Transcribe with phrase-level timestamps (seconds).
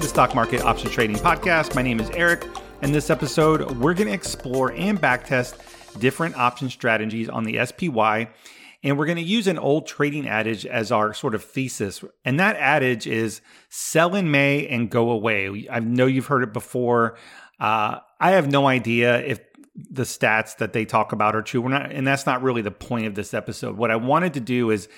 [0.00, 1.74] to the Stock Market Option Trading Podcast.
[1.74, 2.46] My name is Eric.
[2.80, 5.58] In this episode, we're going to explore and backtest
[6.00, 8.30] different option strategies on the SPY.
[8.82, 12.02] And we're going to use an old trading adage as our sort of thesis.
[12.24, 15.66] And that adage is sell in May and go away.
[15.70, 17.18] I know you've heard it before.
[17.58, 19.40] Uh, I have no idea if
[19.74, 21.60] the stats that they talk about are true.
[21.60, 23.76] We're not, and that's not really the point of this episode.
[23.76, 24.88] What I wanted to do is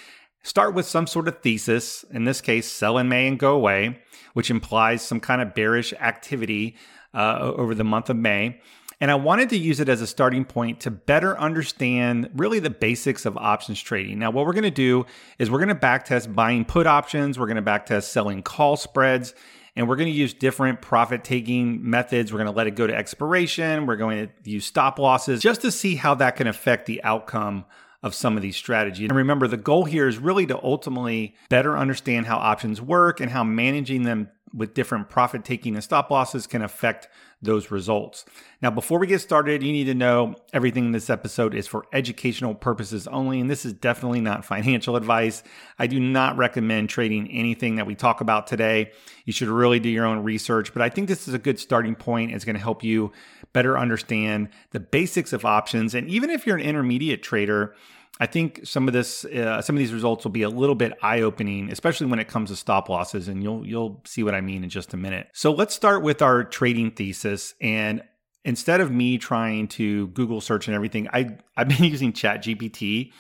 [0.43, 4.01] start with some sort of thesis, in this case, sell in May and go away,
[4.35, 6.77] which implies some kind of bearish activity
[7.15, 8.61] uh, over the month of May.
[9.01, 12.71] And I wanted to use it as a starting point to better understand really the
[12.71, 14.21] basics of options trading.
[14.21, 15.07] Now, what we're going to do
[15.41, 19.35] is we're going to backtest buying put options, we're going to backtest selling call spreads,
[19.75, 22.33] and we're going to use different profit taking methods.
[22.33, 25.63] We're going to let it go to expiration, we're going to use stop losses just
[25.63, 27.65] to see how that can affect the outcome
[28.03, 29.09] of some of these strategies.
[29.09, 33.31] And remember, the goal here is really to ultimately better understand how options work and
[33.31, 37.09] how managing them with different profit taking and stop losses can affect
[37.43, 38.25] those results.
[38.61, 41.85] Now, before we get started, you need to know everything in this episode is for
[41.93, 45.43] educational purposes only, and this is definitely not financial advice.
[45.79, 48.93] I do not recommend trading anything that we talk about today.
[49.25, 51.97] You should really do your own research, but I think this is a good starting
[51.97, 52.33] point.
[52.33, 53.13] It's going to help you
[53.53, 55.95] better understand the basics of options.
[55.95, 57.75] And even if you're an intermediate trader,
[58.23, 60.97] I think some of this, uh, some of these results will be a little bit
[61.03, 64.63] eye-opening, especially when it comes to stop losses, and you'll you'll see what I mean
[64.63, 65.27] in just a minute.
[65.33, 67.55] So let's start with our trading thesis.
[67.61, 68.01] And
[68.45, 73.11] instead of me trying to Google search and everything, I I've been using ChatGPT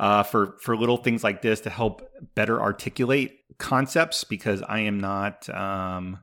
[0.00, 2.00] uh, for for little things like this to help
[2.34, 6.20] better articulate concepts because I am not um,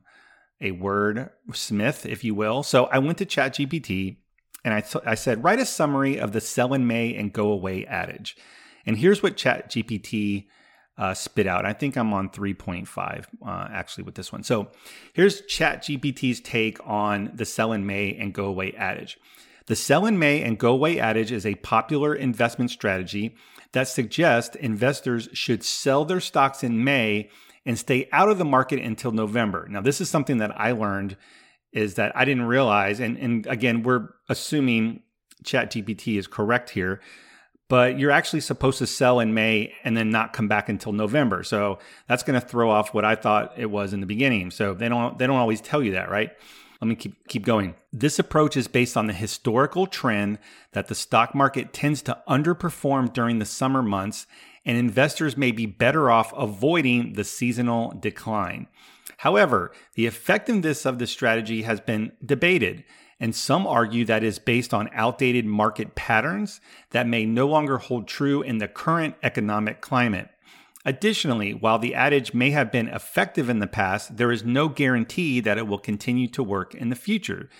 [0.60, 2.64] a word smith, if you will.
[2.64, 4.16] So I went to ChatGPT
[4.64, 7.86] and I, I said, write a summary of the sell in May and go away
[7.86, 8.36] adage.
[8.86, 10.46] And here's what ChatGPT
[10.98, 11.64] uh, spit out.
[11.64, 14.42] I think I'm on 3.5 uh, actually with this one.
[14.42, 14.70] So
[15.14, 19.18] here's ChatGPT's take on the sell in May and go away adage.
[19.66, 23.34] The sell in May and go away adage is a popular investment strategy
[23.72, 27.30] that suggests investors should sell their stocks in May
[27.64, 29.68] and stay out of the market until November.
[29.70, 31.16] Now, this is something that I learned
[31.72, 35.02] is that I didn't realize, and, and again, we're assuming
[35.44, 37.00] ChatGPT is correct here,
[37.68, 41.44] but you're actually supposed to sell in May and then not come back until November.
[41.44, 41.78] So
[42.08, 44.50] that's going to throw off what I thought it was in the beginning.
[44.50, 46.30] So they don't they don't always tell you that, right?
[46.80, 47.76] Let me keep keep going.
[47.92, 50.40] This approach is based on the historical trend
[50.72, 54.26] that the stock market tends to underperform during the summer months
[54.66, 58.66] and investors may be better off avoiding the seasonal decline.
[59.20, 62.84] However, the effectiveness of this strategy has been debated,
[63.20, 66.58] and some argue that is based on outdated market patterns
[66.92, 70.30] that may no longer hold true in the current economic climate.
[70.86, 75.38] Additionally, while the adage may have been effective in the past, there is no guarantee
[75.40, 77.50] that it will continue to work in the future.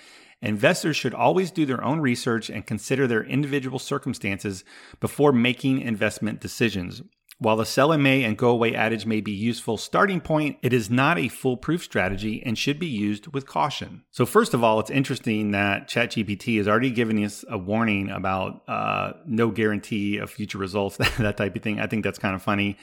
[0.41, 4.65] Investors should always do their own research and consider their individual circumstances
[4.99, 7.03] before making investment decisions.
[7.41, 10.75] While the sell in May and go away adage may be useful starting point, it
[10.75, 14.05] is not a foolproof strategy and should be used with caution.
[14.11, 18.63] So first of all, it's interesting that ChatGPT has already given us a warning about
[18.69, 21.81] uh, no guarantee of future results, that type of thing.
[21.81, 22.77] I think that's kind of funny.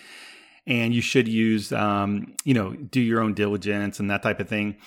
[0.66, 4.50] And you should use, um, you know, do your own diligence and that type of
[4.50, 4.78] thing.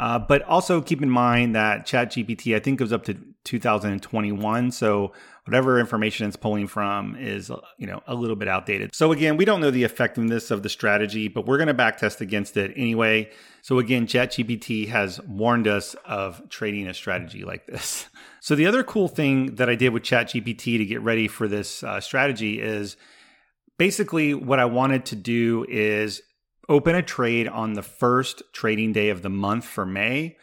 [0.00, 4.70] Uh, but also keep in mind that ChatGPT, I think, goes up to 2021.
[4.70, 5.12] So
[5.44, 8.94] whatever information it's pulling from is you know a little bit outdated.
[8.94, 12.20] So again, we don't know the effectiveness of the strategy, but we're going to backtest
[12.20, 13.30] against it anyway.
[13.62, 18.08] So again, ChatGPT has warned us of trading a strategy like this.
[18.44, 21.84] So the other cool thing that I did with ChatGPT to get ready for this
[21.84, 22.96] uh, strategy is
[23.78, 26.22] basically what I wanted to do is
[26.68, 30.36] open a trade on the first trading day of the month for May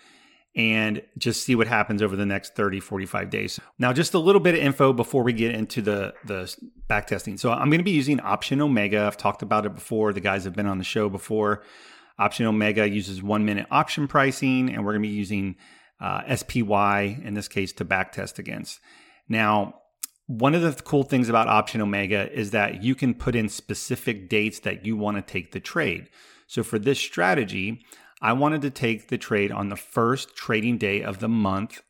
[0.56, 3.60] and just see what happens over the next 30 45 days.
[3.78, 6.54] Now just a little bit of info before we get into the the
[6.88, 7.38] back testing.
[7.38, 9.06] So i'm going to be using option omega.
[9.06, 10.12] I've talked about it before.
[10.12, 11.64] The guys have been on the show before.
[12.18, 15.56] Option omega uses one minute option pricing and we're going to be using
[16.02, 18.80] uh, spy in this case to back test against.
[19.28, 19.76] Now
[20.26, 24.30] one of the cool things about option omega is that you can put in specific
[24.30, 26.10] dates that you want to take the trade.
[26.48, 27.86] So for this strategy
[28.22, 31.82] I wanted to take the trade on the first trading day of the month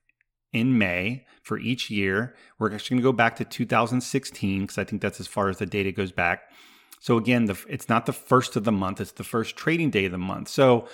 [0.54, 2.36] in May for each year.
[2.58, 5.58] We're actually going to go back to 2016 because I think that's as far as
[5.58, 6.44] the data goes back.
[7.00, 10.06] So again, the, it's not the first of the month; it's the first trading day
[10.06, 10.50] of the month.
[10.50, 10.88] So,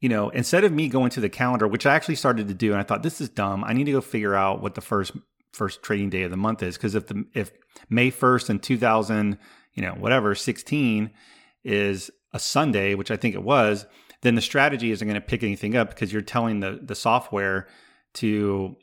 [0.00, 2.72] you know, instead of me going to the calendar, which I actually started to do,
[2.72, 3.62] and I thought this is dumb.
[3.64, 5.12] I need to go figure out what the first
[5.52, 7.52] first trading day of the month is because if the if
[7.88, 9.38] May 1st in 2000,
[9.74, 11.10] you know, whatever 16
[11.62, 13.86] is a Sunday, which I think it was,
[14.24, 17.68] then the strategy isn't going to pick anything up because you're telling the the software
[18.14, 18.74] to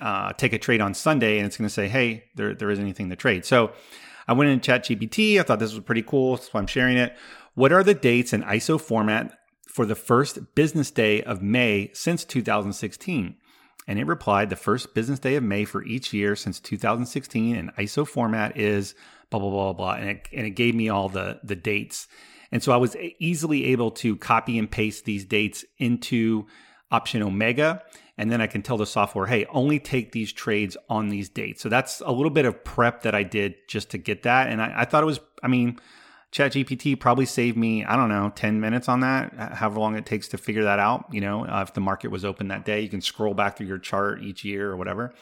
[0.00, 2.84] uh, take a trade on Sunday, and it's going to say, "Hey, there there isn't
[2.84, 3.72] anything to trade." So
[4.26, 5.38] I went in ChatGPT.
[5.38, 7.16] I thought this was pretty cool, so I'm sharing it.
[7.54, 12.24] What are the dates in ISO format for the first business day of May since
[12.24, 13.36] 2016?
[13.86, 17.70] And it replied, the first business day of May for each year since 2016 in
[17.78, 18.94] ISO format is
[19.30, 22.08] blah blah blah blah, and it, and it gave me all the the dates.
[22.50, 26.46] And so I was easily able to copy and paste these dates into
[26.90, 27.82] Option Omega.
[28.16, 31.62] And then I can tell the software, hey, only take these trades on these dates.
[31.62, 34.48] So that's a little bit of prep that I did just to get that.
[34.48, 35.78] And I, I thought it was, I mean,
[36.32, 40.28] ChatGPT probably saved me, I don't know, 10 minutes on that, however long it takes
[40.28, 41.06] to figure that out.
[41.12, 43.68] You know, uh, if the market was open that day, you can scroll back through
[43.68, 45.14] your chart each year or whatever.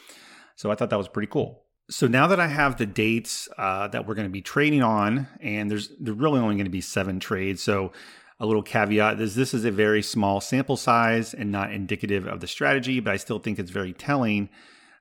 [0.56, 1.65] So I thought that was pretty cool.
[1.88, 5.28] So now that I have the dates uh, that we're going to be trading on,
[5.40, 7.62] and there's there's really only going to be seven trades.
[7.62, 7.92] So
[8.40, 12.40] a little caveat is this is a very small sample size and not indicative of
[12.40, 14.48] the strategy, but I still think it's very telling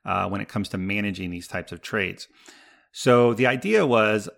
[0.06, 2.28] uh, when it comes to managing these types of trades.
[2.92, 4.30] So the idea was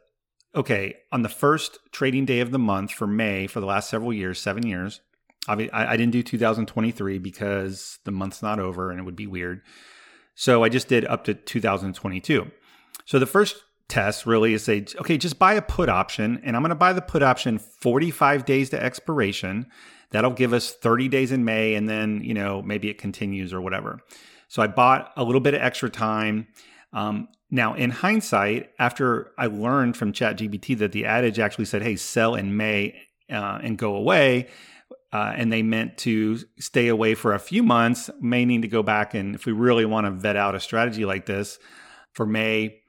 [0.55, 4.11] okay, on the first trading day of the month for May for the last several
[4.11, 5.01] years, seven years,
[5.47, 9.61] I, I didn't do 2023 because the month's not over and it would be weird.
[10.39, 12.51] So I just did up to 2022.
[13.05, 16.61] So the first test really is say, okay, just buy a put option, and I'm
[16.61, 19.65] going to buy the put option 45 days to expiration.
[20.11, 23.61] That'll give us 30 days in May, and then you know maybe it continues or
[23.61, 23.99] whatever.
[24.47, 26.47] So I bought a little bit of extra time.
[26.93, 31.95] Um, now, in hindsight, after I learned from ChatGPT that the adage actually said, "Hey,
[31.95, 32.95] sell in May
[33.31, 34.49] uh, and go away,"
[35.13, 38.83] uh, and they meant to stay away for a few months, may need to go
[38.83, 41.59] back and if we really want to vet out a strategy like this
[42.13, 42.81] for May,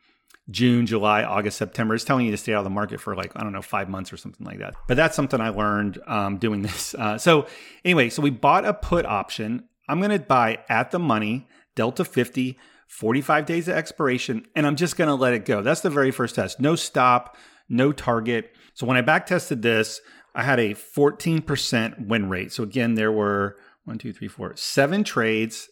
[0.51, 1.95] June, July, August, September.
[1.95, 3.89] It's telling you to stay out of the market for like, I don't know, five
[3.89, 4.75] months or something like that.
[4.87, 6.95] But that's something I learned um, doing this.
[6.95, 7.47] Uh, so,
[7.85, 9.65] anyway, so we bought a put option.
[9.89, 14.77] I'm going to buy at the money, Delta 50, 45 days of expiration, and I'm
[14.77, 15.63] just going to let it go.
[15.63, 16.59] That's the very first test.
[16.59, 17.37] No stop,
[17.69, 18.55] no target.
[18.73, 20.01] So, when I back tested this,
[20.39, 22.53] I had a 14% win rate.
[22.53, 25.69] So, again, there were one, two, three, four, seven trades,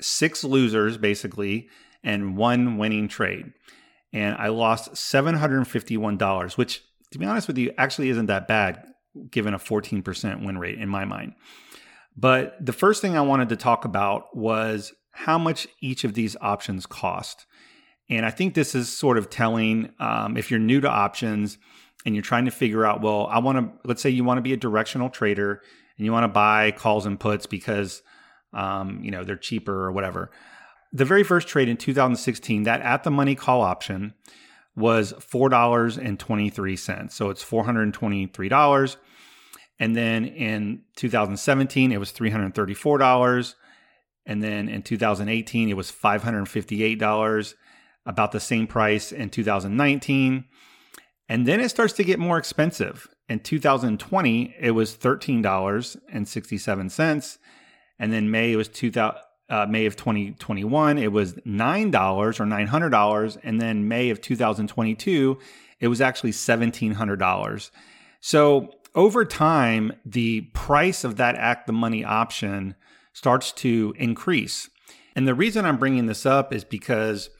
[0.00, 1.68] six losers basically,
[2.02, 3.52] and one winning trade
[4.12, 6.82] and I lost $751, which,
[7.12, 8.82] to be honest with you, actually isn't that bad
[9.30, 11.34] given a 14% win rate in my mind.
[12.16, 16.36] But the first thing I wanted to talk about was how much each of these
[16.40, 17.46] options cost.
[18.08, 21.58] And I think this is sort of telling um, if you're new to options
[22.04, 24.42] and you're trying to figure out, well, I want to, let's say you want to
[24.42, 25.62] be a directional trader
[25.96, 28.02] and you want to buy calls and puts because,
[28.52, 30.30] um, you know, they're cheaper or whatever
[30.92, 34.14] the very first trade in 2016, that at the money call option
[34.74, 37.12] was $4.23.
[37.12, 38.96] So it's $423.
[39.80, 43.54] And then in 2017, it was $334.
[44.26, 47.54] And then in 2018, it was $558,
[48.06, 50.44] about the same price in 2019.
[51.28, 53.06] And then it starts to get more expensive.
[53.28, 57.38] In 2020, it was $13.67.
[57.98, 59.20] And then May, it was 2000
[59.50, 63.38] uh, May of 2021, it was $9 or $900.
[63.42, 65.38] And then May of 2022,
[65.80, 67.70] it was actually $1,700.
[68.20, 72.74] So over time, the price of that at the money option
[73.12, 74.68] starts to increase.
[75.16, 77.30] And the reason I'm bringing this up is because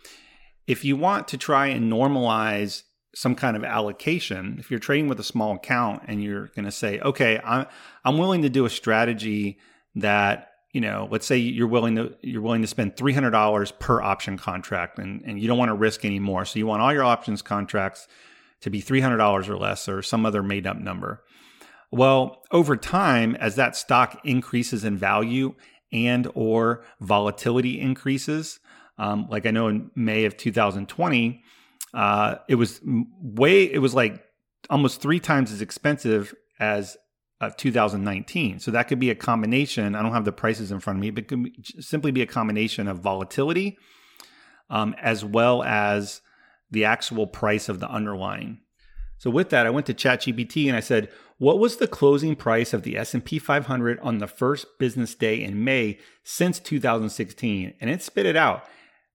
[0.66, 2.84] if you want to try and normalize
[3.18, 6.70] some kind of allocation, if you're trading with a small account and you're going to
[6.70, 7.66] say, okay, I'm,
[8.04, 9.58] I'm willing to do a strategy
[9.96, 13.72] that you know, let's say you're willing to you're willing to spend three hundred dollars
[13.72, 16.82] per option contract, and and you don't want to risk any more, so you want
[16.82, 18.06] all your options contracts
[18.60, 21.24] to be three hundred dollars or less, or some other made up number.
[21.90, 25.54] Well, over time, as that stock increases in value
[25.90, 28.60] and or volatility increases,
[28.98, 31.42] um, like I know in May of 2020,
[31.94, 34.22] uh, it was way it was like
[34.70, 36.96] almost three times as expensive as
[37.40, 38.58] of 2019.
[38.58, 39.94] So that could be a combination.
[39.94, 42.88] I don't have the prices in front of me, but could simply be a combination
[42.88, 43.78] of volatility
[44.70, 46.20] um, as well as
[46.70, 48.60] the actual price of the underlying.
[49.18, 52.72] So with that, I went to ChatGPT and I said, "What was the closing price
[52.72, 58.02] of the S&P 500 on the first business day in May since 2016?" And it
[58.02, 58.64] spit it out.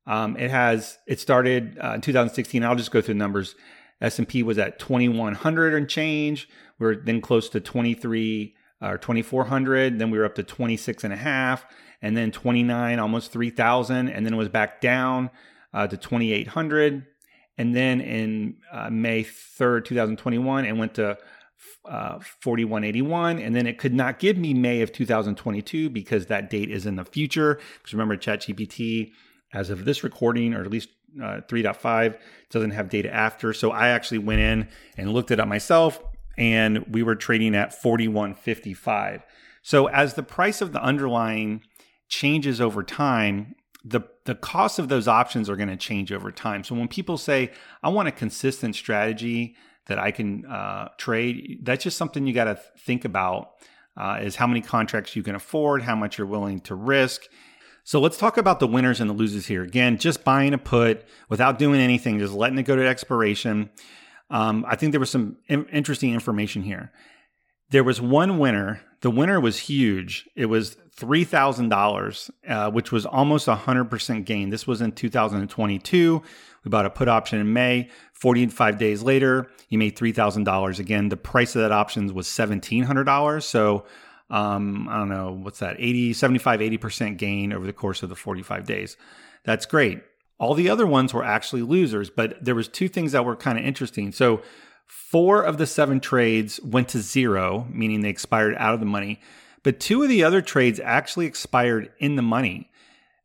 [0.06, 2.64] Um, it has it started uh, in 2016.
[2.64, 3.56] I'll just go through the numbers.
[4.02, 6.50] S&P was at 2100 and change.
[6.78, 9.98] We are then close to 23 or 2400.
[9.98, 11.66] Then we were up to 26 and a half,
[12.02, 15.30] and then 29, almost 3000, and then it was back down
[15.74, 17.06] uh, to 2800.
[17.58, 21.18] And then in uh, May 3rd, 2021, it went to
[21.86, 26.70] uh, 4181 and then it could not give me may of 2022 because that date
[26.70, 29.12] is in the future because remember chatgpt
[29.54, 30.90] as of this recording or at least
[31.22, 32.18] uh, 3.5
[32.50, 34.68] doesn't have data after so i actually went in
[34.98, 36.02] and looked it up myself
[36.38, 39.24] and we were trading at 4155
[39.62, 41.62] so as the price of the underlying
[42.08, 43.56] changes over time
[43.86, 47.18] the the cost of those options are going to change over time so when people
[47.18, 47.52] say
[47.84, 49.56] i want a consistent strategy
[49.88, 51.60] that I can uh, trade.
[51.64, 53.52] That's just something you got to think about
[53.98, 57.24] uh, is how many contracts you can afford, how much you're willing to risk.
[57.84, 59.62] So let's talk about the winners and the losers here.
[59.62, 63.70] Again, just buying a put without doing anything, just letting it go to expiration.
[64.30, 66.92] Um, I think there was some in- interesting information here.
[67.72, 68.82] There was one winner.
[69.02, 70.30] The winner was huge.
[70.36, 72.32] It was three thousand uh, dollars,
[72.72, 74.50] which was almost a hundred percent gain.
[74.50, 76.22] This was in 2022.
[76.64, 77.90] We bought a put option in May.
[78.14, 80.80] 45 days later, he made three thousand dollars.
[80.80, 83.44] Again, the price of that option was seventeen hundred dollars.
[83.44, 83.86] So
[84.30, 88.10] um, I don't know what's that 80, 75, 80 percent gain over the course of
[88.10, 88.98] the 45 days.
[89.44, 90.02] That's great.
[90.40, 93.58] All the other ones were actually losers, but there was two things that were kind
[93.58, 94.12] of interesting.
[94.12, 94.42] So
[94.94, 99.20] Four of the seven trades went to zero, meaning they expired out of the money.
[99.64, 102.70] But two of the other trades actually expired in the money,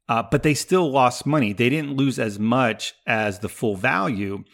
[0.09, 1.53] uh, but they still lost money.
[1.53, 4.45] They didn't lose as much as the full value.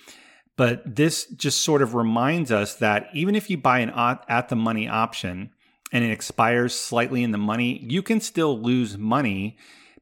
[0.57, 3.91] But this just sort of reminds us that even if you buy an
[4.29, 5.51] at the money option
[5.95, 9.57] and it expires slightly in the money, you can still lose money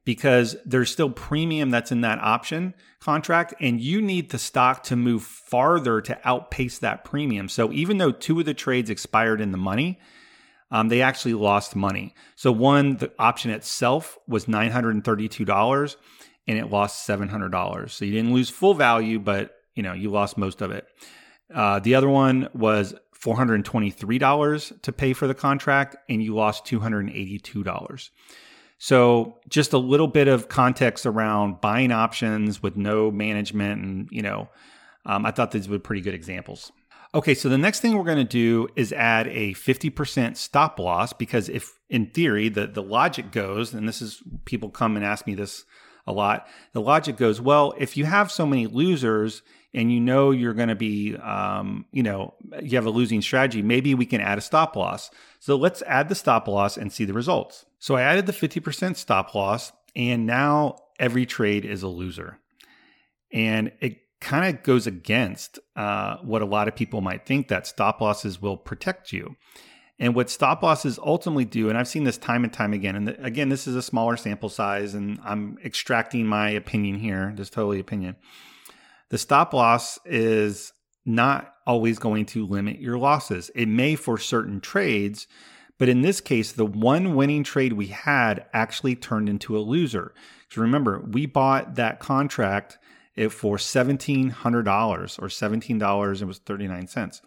[0.05, 4.95] because there's still premium that's in that option contract and you need the stock to
[4.95, 7.47] move farther to outpace that premium.
[7.47, 9.99] So even though two of the trades expired in the money,
[10.71, 12.15] um, they actually lost money.
[12.35, 15.95] So one, the option itself was $932
[16.47, 17.89] and it lost $700.
[17.91, 20.87] So you didn't lose full value, but you know, you lost most of it.
[21.53, 28.09] Uh, the other one was $423 to pay for the contract and you lost $282.
[28.77, 34.21] So just a little bit of context around buying options with no management, and you
[34.21, 34.49] know,
[35.05, 36.71] um, I thought these were pretty good examples.
[37.15, 41.13] Okay, so the next thing we're going to do is add a 50% stop loss
[41.13, 45.25] because if in theory the the logic goes, and this is people come and ask
[45.25, 45.63] me this
[46.05, 49.41] a lot, the logic goes, well, if you have so many losers
[49.73, 53.61] and you know you're going to be, um, you know, you have a losing strategy,
[53.61, 55.09] maybe we can add a stop loss.
[55.39, 57.65] So let's add the stop loss and see the results.
[57.79, 62.39] So I added the 50% stop loss, and now every trade is a loser.
[63.31, 67.67] And it kind of goes against uh, what a lot of people might think that
[67.67, 69.35] stop losses will protect you.
[69.99, 73.09] And what stop losses ultimately do, and I've seen this time and time again, and
[73.19, 77.79] again, this is a smaller sample size, and I'm extracting my opinion here, just totally
[77.79, 78.15] opinion.
[79.09, 80.73] The stop loss is
[81.05, 83.51] not always going to limit your losses.
[83.53, 85.27] It may for certain trades,
[85.77, 90.13] but in this case, the one winning trade we had actually turned into a loser.
[90.49, 92.79] So remember, we bought that contract
[93.29, 94.33] for $1,700
[95.19, 97.21] or $17, it was 39 cents.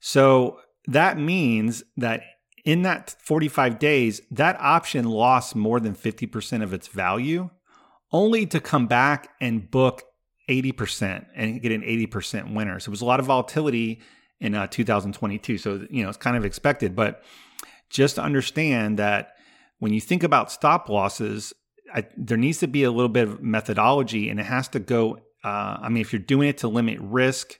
[0.00, 2.22] So that means that
[2.64, 7.50] in that 45 days, that option lost more than 50% of its value,
[8.12, 10.02] only to come back and book
[10.48, 12.78] 80% and get an 80% winner.
[12.80, 14.00] So it was a lot of volatility
[14.40, 15.58] in uh, 2022.
[15.58, 17.22] So, you know, it's kind of expected, but
[17.90, 19.32] just understand that
[19.78, 21.52] when you think about stop losses,
[21.94, 25.18] I, there needs to be a little bit of methodology and it has to go.
[25.42, 27.58] Uh, I mean, if you're doing it to limit risk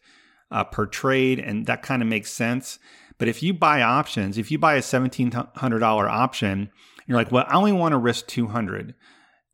[0.51, 2.79] uh, per trade, and that kind of makes sense.
[3.25, 6.71] But if you buy options, if you buy a $1,700 option,
[7.07, 8.95] you're like, well, I only want to risk 200.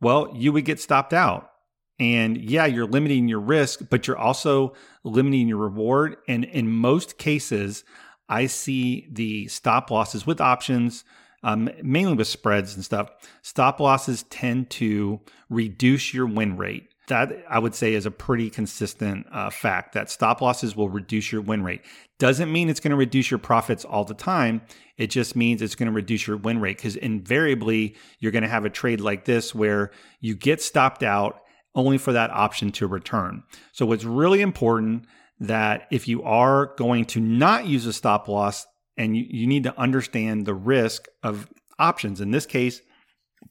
[0.00, 1.52] Well, you would get stopped out.
[2.00, 4.72] And yeah, you're limiting your risk, but you're also
[5.04, 6.16] limiting your reward.
[6.26, 7.84] And in most cases,
[8.28, 11.04] I see the stop losses with options,
[11.44, 13.08] um, mainly with spreads and stuff.
[13.42, 16.89] Stop losses tend to reduce your win rate.
[17.10, 21.32] That I would say is a pretty consistent uh, fact that stop losses will reduce
[21.32, 21.82] your win rate.
[22.20, 24.62] Doesn't mean it's going to reduce your profits all the time.
[24.96, 28.48] It just means it's going to reduce your win rate because invariably you're going to
[28.48, 29.90] have a trade like this where
[30.20, 31.40] you get stopped out
[31.74, 33.42] only for that option to return.
[33.72, 35.04] So, it's really important
[35.40, 39.64] that if you are going to not use a stop loss and you, you need
[39.64, 42.82] to understand the risk of options, in this case,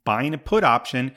[0.06, 1.14] buying a put option,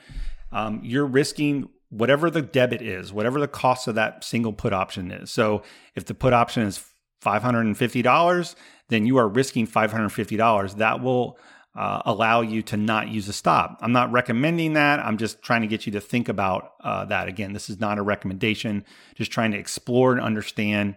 [0.51, 5.11] um, you're risking whatever the debit is, whatever the cost of that single put option
[5.11, 5.31] is.
[5.31, 5.61] So
[5.95, 6.83] if the put option is
[7.23, 8.55] $550,
[8.89, 10.77] then you are risking $550.
[10.77, 11.37] That will
[11.75, 13.77] uh, allow you to not use a stop.
[13.81, 14.99] I'm not recommending that.
[14.99, 17.27] I'm just trying to get you to think about uh, that.
[17.27, 18.85] Again, this is not a recommendation,
[19.15, 20.95] just trying to explore and understand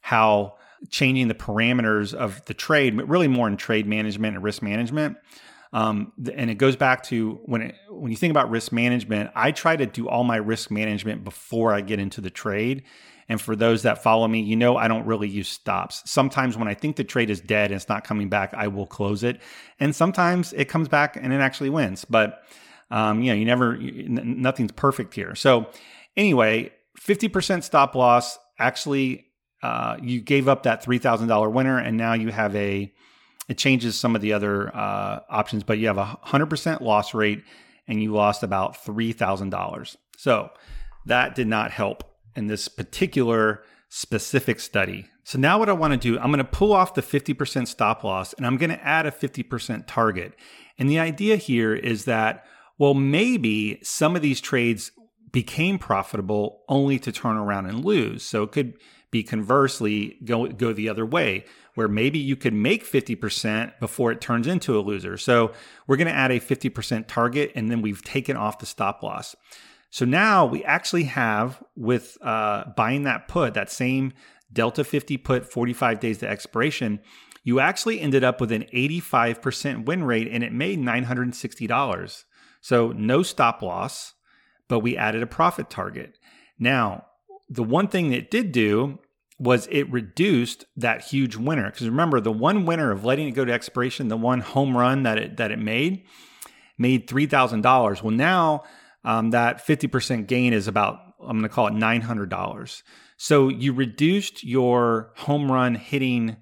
[0.00, 0.56] how
[0.88, 5.16] changing the parameters of the trade, but really more in trade management and risk management.
[5.72, 9.52] Um, and it goes back to when it, when you think about risk management, I
[9.52, 12.82] try to do all my risk management before I get into the trade.
[13.28, 16.02] And for those that follow me, you know I don't really use stops.
[16.10, 18.86] Sometimes when I think the trade is dead and it's not coming back, I will
[18.86, 19.40] close it.
[19.78, 22.04] And sometimes it comes back and it actually wins.
[22.04, 22.42] But
[22.90, 25.36] um, you know, you never, nothing's perfect here.
[25.36, 25.68] So
[26.16, 28.36] anyway, 50% stop loss.
[28.58, 29.26] Actually,
[29.62, 32.92] uh, you gave up that $3,000 winner and now you have a,
[33.50, 37.42] it changes some of the other uh, options, but you have a 100% loss rate
[37.88, 39.96] and you lost about $3,000.
[40.16, 40.50] So
[41.06, 42.04] that did not help
[42.36, 45.06] in this particular specific study.
[45.24, 48.04] So now what I want to do, I'm going to pull off the 50% stop
[48.04, 50.36] loss and I'm going to add a 50% target.
[50.78, 52.44] And the idea here is that,
[52.78, 54.92] well, maybe some of these trades
[55.32, 58.22] became profitable only to turn around and lose.
[58.22, 58.74] So it could
[59.10, 64.20] be conversely go go the other way where maybe you could make 50% before it
[64.20, 65.16] turns into a loser.
[65.16, 65.52] So
[65.86, 69.36] we're going to add a 50% target and then we've taken off the stop loss.
[69.90, 74.12] So now we actually have with uh, buying that put, that same
[74.52, 77.00] Delta 50 put 45 days to expiration,
[77.42, 82.24] you actually ended up with an 85% win rate and it made $960.
[82.60, 84.14] So no stop loss,
[84.68, 86.18] but we added a profit target.
[86.58, 87.06] Now,
[87.50, 89.00] the one thing it did do
[89.38, 91.70] was it reduced that huge winner.
[91.70, 95.02] Because remember, the one winner of letting it go to expiration, the one home run
[95.02, 96.04] that it that it made,
[96.78, 98.02] made three thousand dollars.
[98.02, 98.64] Well, now
[99.04, 102.82] um, that fifty percent gain is about I'm going to call it nine hundred dollars.
[103.16, 106.36] So you reduced your home run hitting.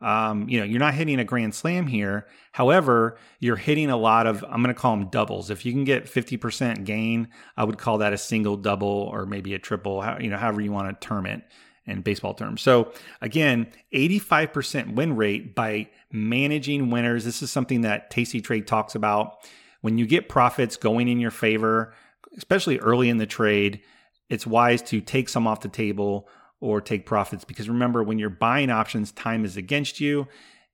[0.00, 2.26] Um, you know, you're not hitting a grand slam here.
[2.52, 5.50] However, you're hitting a lot of, I'm going to call them doubles.
[5.50, 9.54] If you can get 50% gain, I would call that a single double or maybe
[9.54, 11.42] a triple, you know, however you want to term it
[11.86, 12.62] in baseball terms.
[12.62, 17.24] So again, 85% win rate by managing winners.
[17.24, 19.48] This is something that Tasty Trade talks about.
[19.80, 21.94] When you get profits going in your favor,
[22.36, 23.80] especially early in the trade,
[24.28, 26.28] it's wise to take some off the table
[26.60, 30.26] or take profits because remember when you're buying options, time is against you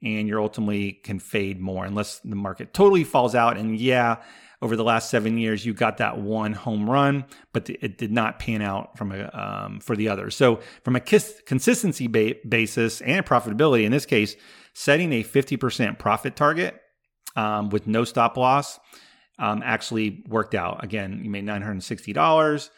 [0.02, 4.16] and you're ultimately can fade more unless the market totally falls out and yeah,
[4.64, 8.38] over the last seven years, you got that one home run, but it did not
[8.38, 10.34] pan out from a, um, for the others.
[10.34, 14.36] So, from a consistency ba- basis and profitability, in this case,
[14.72, 16.80] setting a 50% profit target
[17.36, 18.80] um, with no stop loss
[19.38, 20.82] um, actually worked out.
[20.82, 22.70] Again, you made $960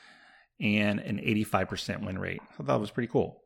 [0.60, 2.40] and an 85% win rate.
[2.42, 3.42] I thought that was pretty cool.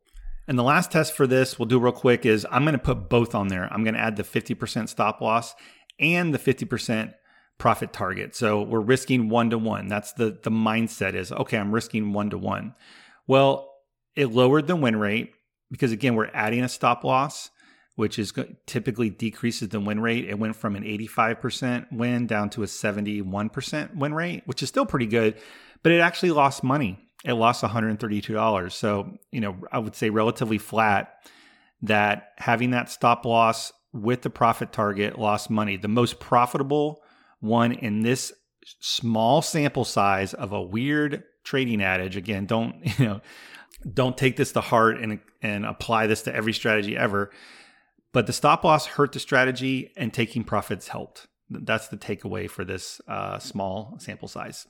[0.49, 3.09] And the last test for this, we'll do real quick, is I'm going to put
[3.09, 3.73] both on there.
[3.73, 5.55] I'm going to add the 50% stop loss
[5.99, 7.15] and the 50%
[7.61, 8.35] profit target.
[8.35, 9.87] So we're risking one to one.
[9.87, 12.75] That's the the mindset is okay, I'm risking one to one.
[13.29, 13.73] Well,
[14.17, 15.35] it lowered the win rate
[15.71, 17.51] because again, we're adding a stop loss,
[17.97, 18.33] which is
[18.67, 20.29] typically decreases the win rate.
[20.29, 24.87] It went from an 85% win down to a 71% win rate, which is still
[24.87, 25.37] pretty good,
[25.83, 26.99] but it actually lost money.
[27.25, 28.73] It lost $132.
[28.73, 31.15] So, you know, I would say relatively flat
[31.83, 35.77] that having that stop loss with the profit target lost money.
[35.77, 37.03] The most profitable
[37.41, 38.33] one in this
[38.81, 42.17] small sample size of a weird trading adage.
[42.17, 43.21] Again, don't, you know,
[43.93, 47.31] don't take this to heart and and apply this to every strategy ever.
[48.13, 51.27] But the stop loss hurt the strategy and taking profits helped.
[51.49, 54.67] That's the takeaway for this uh, small sample size.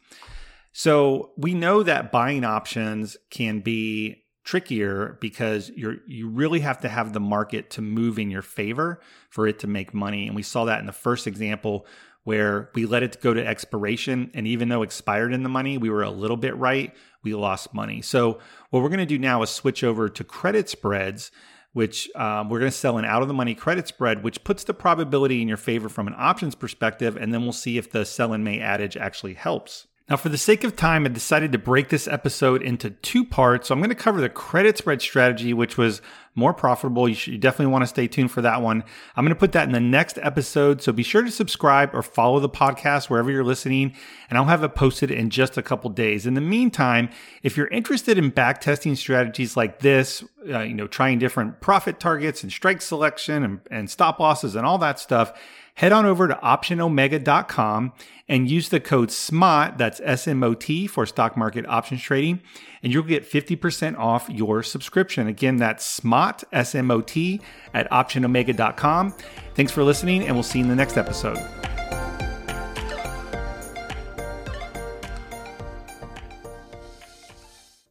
[0.72, 6.88] So we know that buying options can be trickier because you're you really have to
[6.88, 10.26] have the market to move in your favor for it to make money.
[10.26, 11.86] And we saw that in the first example
[12.24, 14.30] where we let it go to expiration.
[14.34, 17.74] And even though expired in the money, we were a little bit right, we lost
[17.74, 18.02] money.
[18.02, 18.38] So,
[18.70, 21.30] what we're going to do now is switch over to credit spreads,
[21.72, 24.64] which um, we're going to sell an out of the money credit spread, which puts
[24.64, 27.16] the probability in your favor from an options perspective.
[27.16, 29.86] And then we'll see if the sell in May adage actually helps.
[30.08, 33.68] Now, for the sake of time, I decided to break this episode into two parts.
[33.68, 36.02] So I'm going to cover the credit spread strategy, which was
[36.34, 37.08] more profitable.
[37.08, 38.84] You, should, you definitely want to stay tuned for that one.
[39.16, 40.80] I'm going to put that in the next episode.
[40.80, 43.94] So be sure to subscribe or follow the podcast wherever you're listening,
[44.28, 46.26] and I'll have it posted in just a couple days.
[46.26, 47.10] In the meantime,
[47.42, 52.00] if you're interested in back testing strategies like this, uh, you know, trying different profit
[52.00, 55.32] targets and strike selection and, and stop losses and all that stuff,
[55.80, 57.90] head on over to optionomega.com
[58.28, 62.42] and use the code SMOT, that's S M O T for stock market options trading,
[62.82, 65.26] and you'll get 50% off your subscription.
[65.26, 67.40] Again, that's SMOT, S M O T,
[67.72, 69.14] at optionomega.com.
[69.54, 71.38] Thanks for listening, and we'll see you in the next episode.